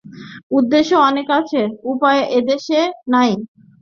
উদ্দেশ্য 0.51 0.91
অনেক 1.09 1.27
আছে, 1.39 1.61
উপায় 1.91 2.21
এদেশে 2.37 2.79
নাই। 3.13 3.31